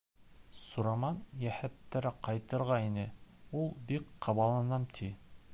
Сураман, 0.59 1.19
йәһәтерәк 1.43 2.17
ҡайтырға 2.29 2.81
ине, 2.89 3.07
ул, 3.61 3.71
бик 3.93 4.13
ҡабаланам, 4.29 4.93
ти. 5.01 5.17